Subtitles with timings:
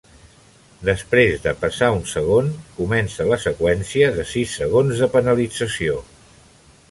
[0.87, 2.47] Després de passar un segon,
[2.79, 6.01] comença la seqüència de sis segons de penalització.